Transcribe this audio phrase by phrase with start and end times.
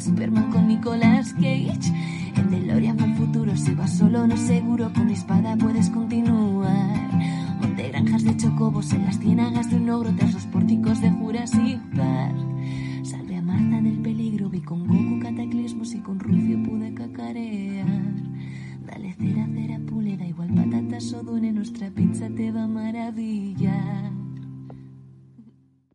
[0.00, 1.92] Superman con Nicolas Cage.
[2.36, 7.10] En DeLorean el futuro, si vas solo no seguro, con mi espada puedes continuar.
[7.60, 11.80] Monté granjas de chocobos en las ciénagas de un ogro tras los pórticos de Jurassic
[11.94, 12.36] Park.
[13.02, 17.86] Salvé a Marta del peligro, vi con Goku cataclismos y con Rufio pude cacarear.
[18.86, 24.21] Dale cera, cera, pule, da igual patatas o dune, nuestra pizza te va a maravillar.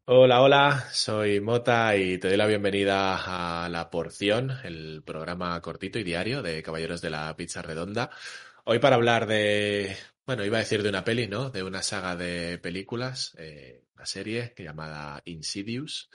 [0.09, 5.99] Hola, hola, soy Mota y te doy la bienvenida a La Porción, el programa cortito
[5.99, 8.09] y diario de Caballeros de la Pizza Redonda.
[8.63, 11.49] Hoy para hablar de, bueno, iba a decir de una peli, ¿no?
[11.49, 16.09] De una saga de películas, eh, una serie llamada Insidious.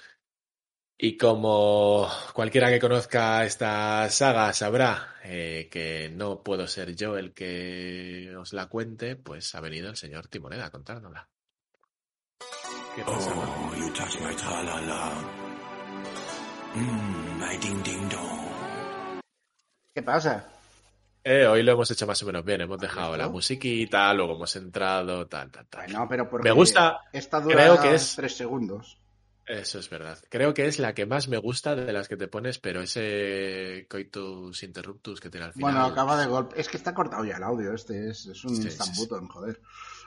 [0.96, 7.34] Y como cualquiera que conozca esta saga sabrá eh, que no puedo ser yo el
[7.34, 11.28] que os la cuente, pues ha venido el señor Timoneda a contárnosla.
[12.94, 13.32] ¿Qué pasa?
[13.34, 15.12] Oh, you touch my tra-la-la.
[16.74, 18.40] Mmm, my ding-ding-dong.
[19.94, 20.48] ¿Qué pasa?
[21.24, 22.60] Eh, hoy lo hemos hecho más o menos bien.
[22.62, 25.84] Hemos dejado la musiquita, luego hemos entrado, tal, tal, tal.
[25.86, 28.98] Bueno, pero porque Me gusta, Esta dura creo que es- tres segundos.
[29.44, 30.18] Eso es verdad.
[30.30, 33.86] Creo que es la que más me gusta de las que te pones, pero ese
[33.90, 35.72] coitus interruptus que tiene al final.
[35.72, 36.60] Bueno, acaba de golpe.
[36.60, 37.74] Es que está cortado ya el audio.
[37.74, 39.60] Este es, es un Sí, sí, joder.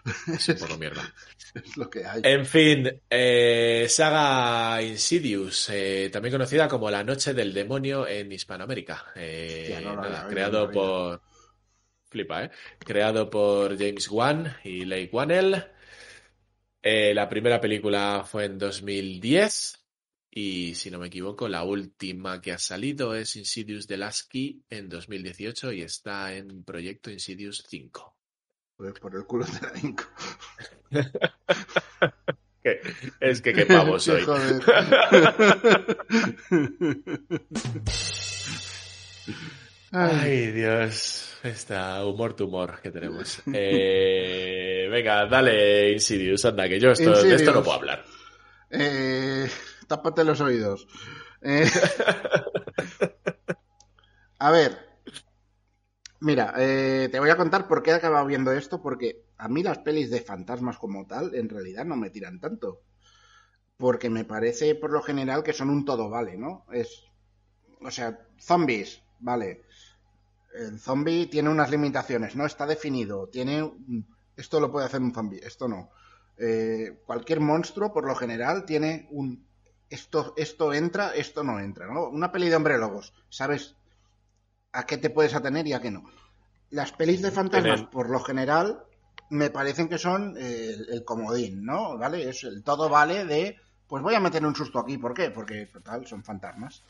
[0.27, 1.13] Es un poco mierda.
[1.53, 2.21] Es lo que hay.
[2.23, 9.05] En fin, eh, saga Insidious, eh, también conocida como La Noche del Demonio en Hispanoamérica.
[9.15, 11.21] Eh, Hostia, no nada, creado por.
[12.07, 12.51] Flipa, ¿eh?
[12.79, 15.65] Creado por James Wan y Leigh Whannell.
[16.83, 19.81] La primera película fue en 2010.
[20.29, 24.63] Y si no me equivoco, la última que ha salido es Insidious The Last Key
[24.69, 28.14] en 2018 y está en proyecto Insidious 5.
[28.77, 30.03] Pues por el culo de la Inco.
[32.61, 32.81] Que-
[33.19, 34.21] Es que qué pavo soy.
[34.23, 34.61] Joder.
[39.91, 41.21] Ay, Dios.
[41.43, 43.41] Esta humor tumor que tenemos.
[43.53, 48.03] Eh, venga, dale Insidious, anda, que yo esto, de esto no puedo hablar.
[48.71, 49.47] eh,
[49.87, 50.87] tápate los oídos.
[51.41, 51.69] Eh,
[54.39, 54.94] a ver.
[56.25, 59.61] Mira, eh, te voy a contar por qué he acabado viendo esto, porque a mí
[59.61, 62.81] las pelis de fantasmas como tal, en realidad no me tiran tanto.
[63.77, 66.65] Porque me parece, por lo general, que son un todo vale, ¿no?
[66.71, 67.03] Es.
[67.79, 69.65] O sea, zombies, vale.
[70.55, 73.27] El zombie tiene unas limitaciones, no está definido.
[73.27, 73.71] Tiene.
[74.35, 75.91] Esto lo puede hacer un zombie, esto no.
[76.39, 79.45] Eh, cualquier monstruo, por lo general, tiene un.
[79.91, 82.09] Esto, esto entra, esto no entra, ¿no?
[82.09, 83.75] Una peli de hombre lobos, ¿sabes
[84.75, 86.03] a qué te puedes atener y a qué no?
[86.71, 88.83] Las pelis de fantasmas, por lo general,
[89.29, 91.97] me parecen que son el, el comodín, ¿no?
[91.97, 92.29] ¿Vale?
[92.29, 93.57] Es el todo vale de.
[93.87, 95.29] Pues voy a meter un susto aquí, ¿por qué?
[95.29, 96.83] Porque, total, son fantasmas.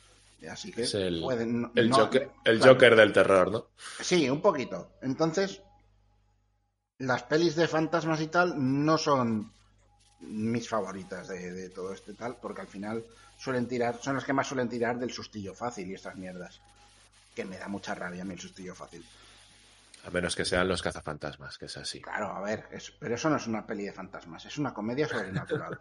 [0.50, 1.72] Así que Es el, pueden.
[1.76, 2.74] el, no- Joker, el claro.
[2.74, 3.68] Joker del terror, ¿no?
[4.02, 4.92] Sí, un poquito.
[5.02, 5.62] Entonces,
[7.00, 9.52] las pelis de fantasmas y tal no son
[10.22, 13.04] mis favoritas de, de todo este tal, porque al final
[13.38, 16.62] suelen tirar, son las que más suelen tirar del sustillo fácil y estas mierdas.
[17.36, 19.06] Que me da mucha rabia a mí el sustillo fácil.
[20.06, 22.02] A menos que sean los cazafantasmas, que es así.
[22.02, 25.08] Claro, a ver, es- pero eso no es una peli de fantasmas, es una comedia
[25.08, 25.80] sobrenatural.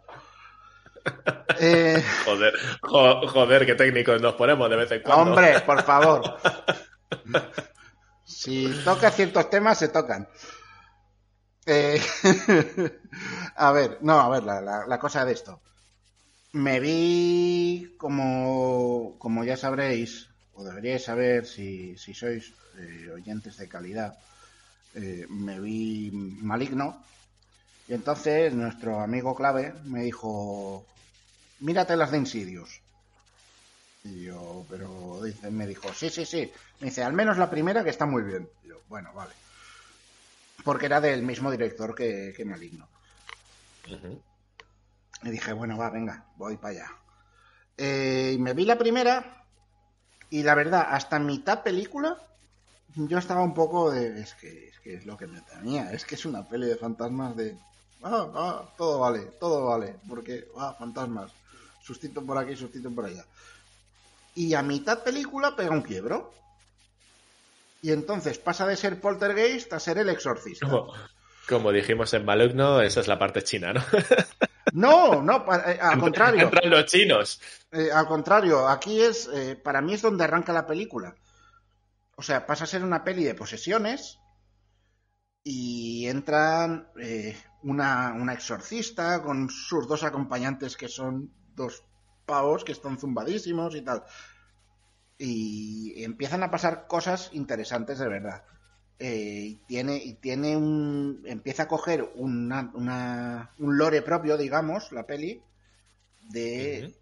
[1.59, 5.31] eh, Joder, jo- joder, qué técnicos nos ponemos de vez en cuando.
[5.31, 6.37] Hombre, por favor.
[8.23, 10.27] Si toca ciertos temas, se tocan.
[11.67, 12.01] Eh,
[13.55, 15.61] a ver, no, a ver, la, la- la cosa de esto.
[16.53, 23.67] Me vi, como, como ya sabréis, o deberíais saber si, si sois eh, oyentes de
[23.67, 24.17] calidad,
[24.95, 27.03] eh, me vi maligno.
[27.87, 30.85] Y entonces nuestro amigo clave me dijo,
[31.59, 32.81] mírate las de Insidious.
[34.03, 36.51] Y yo, pero dice, me dijo, sí, sí, sí.
[36.79, 38.47] Me dice, al menos la primera que está muy bien.
[38.63, 39.33] Y yo, bueno, vale.
[40.63, 42.87] Porque era del mismo director que, que Maligno.
[43.91, 44.21] Ujú.
[45.23, 46.91] Y dije, bueno, va, venga, voy para allá.
[47.77, 49.44] Eh, y me vi la primera
[50.29, 52.17] y la verdad, hasta mitad película
[52.95, 54.21] yo estaba un poco de...
[54.21, 56.77] Es que es, que es lo que me tenía, es que es una peli de
[56.77, 57.57] fantasmas de...
[58.03, 61.31] Ah, ah, todo vale, todo vale, porque, ah, fantasmas,
[61.83, 63.25] sustito por aquí, sustito por allá.
[64.35, 66.33] Y a mitad película pega un quiebro.
[67.81, 70.67] Y entonces pasa de ser poltergeist a ser el exorcista.
[70.67, 70.93] Como,
[71.47, 73.83] como dijimos en Malugno, esa es la parte china, ¿no?
[74.75, 76.43] No, no, eh, al contrario.
[76.43, 77.41] Entran los chinos.
[77.71, 81.15] Eh, al contrario, aquí es, eh, para mí es donde arranca la película.
[82.17, 84.19] O sea, pasa a ser una peli de posesiones
[85.45, 91.85] y entran eh, una, una exorcista con sus dos acompañantes que son dos
[92.25, 94.03] pavos que están zumbadísimos y tal.
[95.17, 98.43] Y empiezan a pasar cosas interesantes de verdad.
[98.99, 101.21] Eh, y tiene, y tiene un.
[101.25, 105.41] Empieza a coger una, una- un lore propio, digamos, la peli,
[106.29, 106.93] de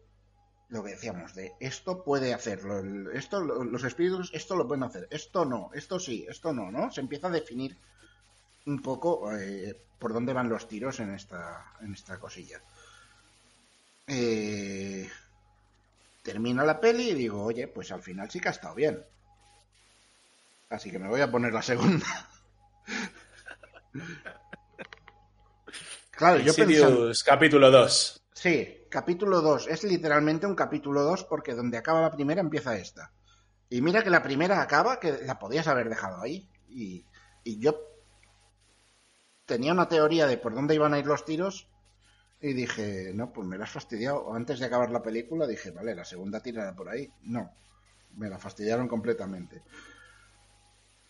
[0.69, 5.07] lo que decíamos, de esto puede hacerlo, esto, lo- los espíritus, esto lo pueden hacer,
[5.11, 6.91] esto no, esto sí, esto no, ¿no?
[6.91, 7.77] Se empieza a definir
[8.65, 12.61] un poco eh, por dónde van los tiros en esta, en esta cosilla.
[14.07, 15.09] Eh,
[16.23, 19.03] termina la peli y digo, oye, pues al final sí que ha estado bien.
[20.69, 22.05] Así que me voy a poner la segunda.
[26.11, 27.11] claro, yo pensando...
[27.25, 28.23] Capítulo 2.
[28.33, 29.67] Sí, capítulo 2.
[29.67, 33.11] Es literalmente un capítulo 2 porque donde acaba la primera empieza esta.
[33.69, 36.49] Y mira que la primera acaba, que la podías haber dejado ahí.
[36.69, 37.05] Y,
[37.43, 37.79] y yo
[39.45, 41.67] tenía una teoría de por dónde iban a ir los tiros
[42.43, 44.33] y dije, no, pues me la has fastidiado.
[44.33, 47.09] Antes de acabar la película dije, vale, la segunda tirará por ahí.
[47.21, 47.53] No,
[48.17, 49.63] me la fastidiaron completamente.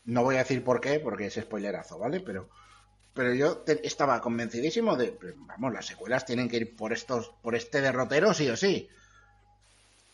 [0.06, 2.20] No voy a decir por qué, porque es spoilerazo, ¿vale?
[2.20, 2.50] Pero,
[3.14, 7.82] pero yo estaba convencidísimo de, vamos, las secuelas tienen que ir por estos, por este
[7.82, 8.90] derrotero sí o sí.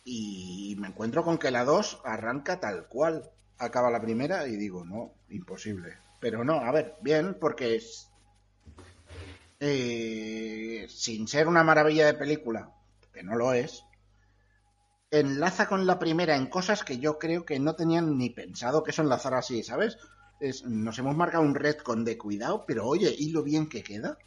[0.04, 4.84] Y me encuentro con que la 2 arranca tal cual acaba la primera y digo,
[4.84, 5.98] no, imposible.
[6.20, 8.10] Pero no, a ver, bien, porque es,
[9.60, 12.72] eh, sin ser una maravilla de película,
[13.12, 13.84] que no lo es,
[15.10, 18.90] enlaza con la primera en cosas que yo creo que no tenían ni pensado que
[18.92, 19.98] eso enlazara así, ¿sabes?
[20.40, 24.18] Es- nos hemos marcado un retcon de cuidado, pero oye, ¿y lo bien que queda?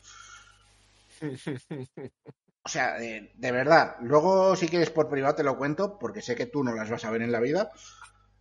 [2.65, 6.35] O sea, de, de verdad, luego si quieres por privado te lo cuento, porque sé
[6.35, 7.71] que tú no las vas a ver en la vida,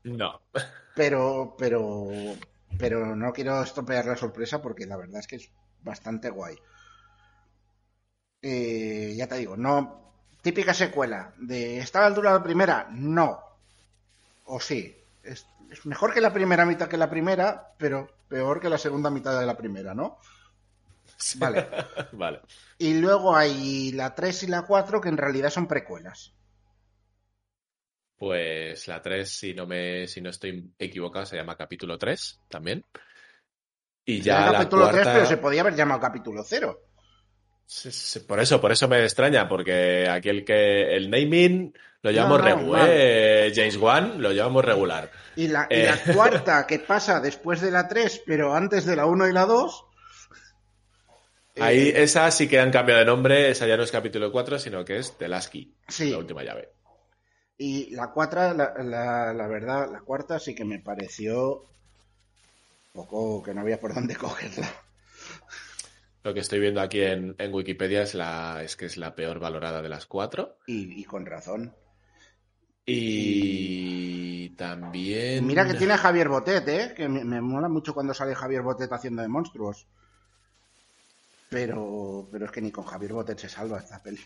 [0.05, 0.41] No.
[0.95, 1.85] pero, pero,
[2.79, 5.51] pero no quiero estropear la sorpresa porque la verdad es que es
[5.83, 6.57] bastante guay.
[8.43, 10.02] Eh, ya te digo, no,
[10.43, 12.89] típica secuela de ¿está a la altura de la primera?
[12.91, 13.41] No.
[14.45, 14.95] O sí.
[15.23, 19.09] Es, es mejor que la primera mitad que la primera, pero peor que la segunda
[19.09, 20.19] mitad de la primera, ¿no?
[21.37, 21.69] Vale.
[22.13, 22.41] Vale.
[22.79, 26.35] Y luego hay la 3 y la 4 que en realidad son precuelas.
[28.17, 32.85] Pues la 3, si no me, si no estoy equivocado, se llama capítulo 3 también.
[34.05, 35.13] Y Era ya la capítulo 3, cuarta...
[35.13, 36.81] pero se podía haber llamado capítulo 0.
[37.75, 41.73] Sí, sí, Por eso, por eso me extraña, porque aquí el que el naming
[42.03, 42.87] lo llevamos No, no, regu, mal.
[42.93, 43.51] ¿eh?
[43.55, 45.11] James Wan lo llevamos regular.
[45.37, 45.87] Y la, y Eh.
[46.07, 49.47] la cuarta que pasa después de la 3, pero antes de la 1 y la
[49.47, 49.87] 2.
[51.55, 54.59] eh, Ahí esa sí que han cambiado de nombre, esa ya no es capítulo 4,
[54.59, 56.11] sino que es The Last Key, Sí.
[56.11, 56.69] la última llave.
[57.57, 61.65] Y la 4, la, la- la verdad, la cuarta sí que me pareció
[62.93, 64.69] poco que no había por dónde cogerla.
[66.25, 69.41] Lo que estoy viendo aquí en, en Wikipedia es la es que es la peor
[69.41, 70.59] valorada de las cuatro.
[70.67, 71.75] Y, y con razón.
[72.87, 75.47] Y también.
[75.47, 76.95] Mira que tiene a Javier Botet, ¿eh?
[76.97, 79.87] Que me, me mola mucho cuando sale Javier Botet haciendo de monstruos.
[81.49, 84.21] Pero, pero es que ni con Javier Botet se salva esta peli.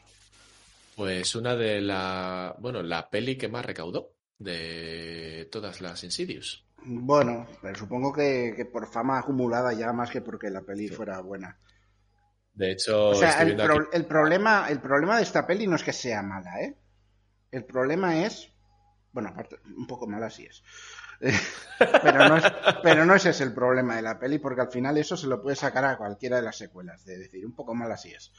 [0.94, 2.54] Pues una de la.
[2.58, 6.64] Bueno, la peli que más recaudó de todas las Insidious.
[6.84, 11.20] Bueno, pero supongo que, que por fama acumulada ya más que porque la peli fuera
[11.20, 11.58] buena.
[12.56, 15.76] De hecho, O sea, el, pro- aquí- el problema, el problema de esta peli no
[15.76, 16.74] es que sea mala, ¿eh?
[17.52, 18.48] El problema es,
[19.12, 20.62] bueno, aparte, un poco mala sí es.
[21.78, 22.44] pero, no es
[22.82, 25.40] pero no ese es el problema de la peli, porque al final eso se lo
[25.42, 28.32] puede sacar a cualquiera de las secuelas, de decir, un poco mala sí es.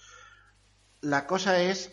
[1.01, 1.91] La cosa es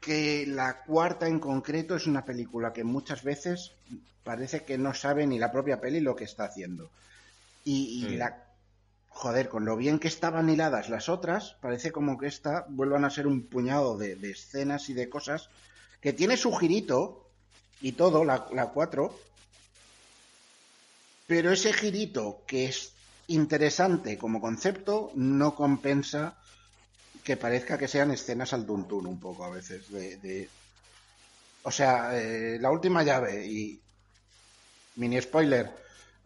[0.00, 3.72] que la cuarta en concreto es una película que muchas veces
[4.24, 6.90] parece que no sabe ni la propia peli lo que está haciendo.
[7.64, 8.44] Y, y la
[9.22, 13.10] joder, con lo bien que estaban hiladas las otras, parece como que esta vuelvan a
[13.10, 15.48] ser un puñado de, escenas y de cosas
[16.00, 17.30] que tiene su girito
[17.80, 19.16] y todo, la, la 4,
[21.28, 22.94] pero ese girito que es
[23.28, 26.36] interesante como concepto no compensa
[27.22, 29.88] que parezca que sean escenas al tuntún un poco a veces.
[29.92, 30.48] De...
[31.62, 33.80] O sea, eh, la última llave y.
[34.96, 35.81] Mini spoiler.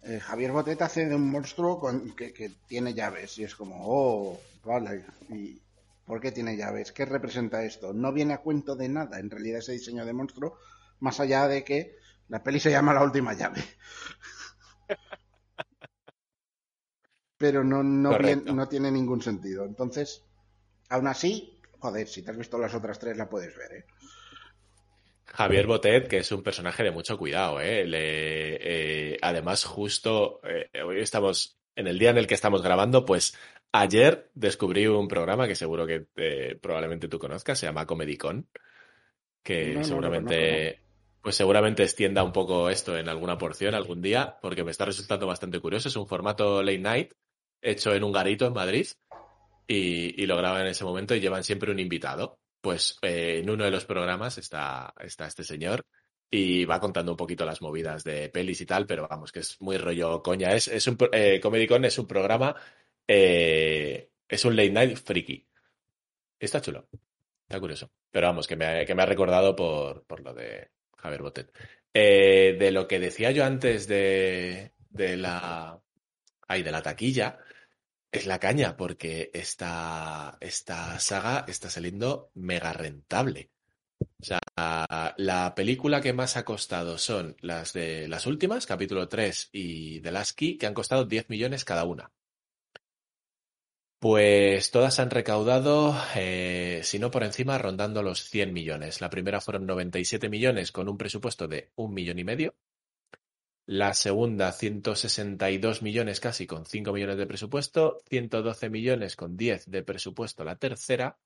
[0.06, 3.76] Eh, Javier Botet hace de un monstruo con, que, que tiene llaves y es como,
[3.80, 5.04] oh, vale.
[5.30, 5.60] ¿Y
[6.06, 6.92] por qué tiene llaves?
[6.92, 7.92] ¿Qué representa esto?
[7.92, 10.58] No viene a cuento de nada en realidad ese diseño de monstruo,
[11.00, 11.96] más allá de que
[12.28, 13.62] la peli se llama La última llave.
[17.38, 19.64] Pero no, no, bien- no tiene ningún sentido.
[19.64, 20.22] Entonces,
[20.88, 23.84] aún así, joder, si te has visto las otras tres la puedes ver, ¿eh?
[25.26, 27.84] Javier Botet, que es un personaje de mucho cuidado, ¿eh?
[27.84, 28.56] Le-
[29.14, 33.36] eh, además, justo eh, hoy estamos, en el día en el que estamos grabando, pues
[33.72, 38.48] ayer descubrí un programa que seguro que eh, probablemente tú conozcas, se llama Comedicon,
[39.42, 40.80] que No, no lo seguramente,
[41.22, 45.26] pues seguramente extienda un poco esto en alguna porción algún día, porque me está resultando
[45.26, 45.88] bastante curioso.
[45.88, 47.12] Es un formato late night
[47.60, 48.86] hecho en un garito en Madrid
[49.66, 52.38] y, y lo graban en ese momento y llevan siempre un invitado.
[52.66, 55.86] Pues eh, en uno de los programas está, está este señor
[56.28, 59.60] y va contando un poquito las movidas de pelis y tal, pero vamos, que es
[59.60, 60.52] muy rollo coña.
[60.52, 62.56] Es, es un, eh, Comedy Con es un programa,
[63.06, 65.46] eh, es un late night friki.
[66.40, 66.88] Está chulo,
[67.42, 67.92] está curioso.
[68.10, 71.52] Pero vamos, que me, que me ha recordado por, por lo de Javier Botet.
[71.94, 75.80] Eh, de lo que decía yo antes de, de la,
[76.48, 77.38] ay, de la taquilla,
[78.16, 83.50] es la caña, porque esta, esta saga está saliendo mega rentable.
[84.00, 84.40] O sea,
[85.16, 90.12] la película que más ha costado son las de las últimas, capítulo 3 y The
[90.12, 92.12] Last Key, que han costado 10 millones cada una.
[93.98, 99.00] Pues todas han recaudado, eh, si no por encima, rondando los 100 millones.
[99.00, 102.54] La primera fueron 97 millones con un presupuesto de un millón y medio.
[103.66, 109.82] La segunda, 162 millones casi con 5 millones de presupuesto, 112 millones con 10 de
[109.82, 111.18] presupuesto la tercera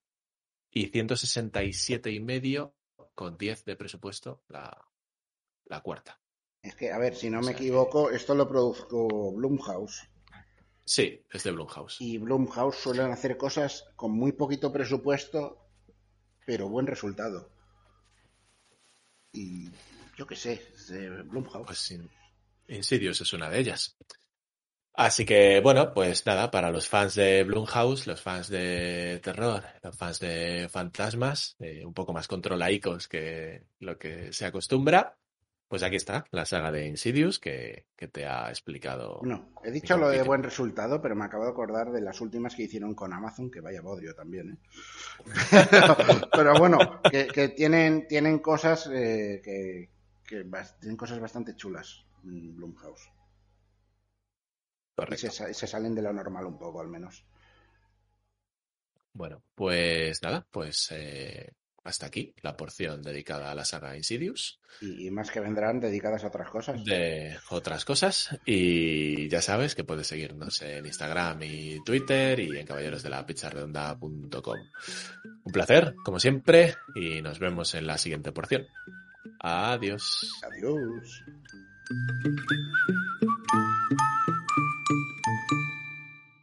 [0.71, 2.75] y 167 y medio
[3.15, 4.75] con 10 de presupuesto la,
[5.67, 6.19] la cuarta.
[6.63, 10.09] Es que, a ver, si no O me que- equivoco, esto lo produjo Blumhouse.
[10.87, 12.01] Sí, es de Blumhouse.
[12.01, 15.69] Y Blumhouse suelen hacer cosas con muy poquito presupuesto,
[16.47, 17.51] pero buen resultado.
[19.33, 19.71] Y
[20.17, 21.67] yo qué sé, es de Blumhouse.
[21.67, 21.79] Pues
[22.71, 23.97] Insidious es una de ellas.
[24.95, 29.97] Así que, bueno, pues nada, para los fans de Blumhouse, los fans de terror, los
[29.97, 35.17] fans de fantasmas, eh, un poco más controlaicos que lo que se acostumbra,
[35.69, 39.21] pues aquí está la saga de Insidious que, que te ha explicado.
[39.23, 42.57] No, he dicho lo de buen resultado, pero me acabo de acordar de las últimas
[42.57, 44.59] que hicieron con Amazon, que vaya bodrio también, ¿eh?
[46.33, 49.89] pero bueno, que, que tienen, tienen cosas eh, que,
[50.81, 53.09] tienen cosas bastante chulas Blumhouse.
[55.11, 57.25] Y se, sa- se salen de lo normal un poco, al menos.
[59.13, 64.61] Bueno, pues nada, pues eh, hasta aquí la porción dedicada a la saga Insidious.
[64.83, 66.85] Y, y más que vendrán dedicadas a otras cosas.
[66.85, 68.39] de otras cosas.
[68.45, 74.59] Y ya sabes que puedes seguirnos en Instagram y Twitter y en caballerosdelapizarredonda.com.
[75.45, 78.67] Un placer, como siempre, y nos vemos en la siguiente porción.
[79.41, 80.31] Adiós.
[80.45, 81.25] Adiós.
[81.91, 82.41] thank
[83.53, 84.20] you